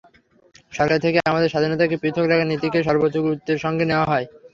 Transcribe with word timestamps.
সরকার 0.73 0.99
থেকে 1.01 1.17
আমাদের 1.23 1.51
স্বাধীনতাকে 1.51 1.95
পৃথক 1.97 2.25
রাখার 2.27 2.49
নীতিকে 2.51 2.79
সর্বোচ্চ 2.87 3.15
গুরুত্বের 3.25 3.57
সঙ্গে 3.65 3.85
নেওয়া 3.87 4.09
হয়। 4.11 4.25